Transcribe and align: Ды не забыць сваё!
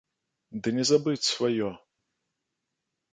Ды 0.63 0.67
не 0.77 0.85
забыць 0.91 1.27
сваё! 1.33 1.69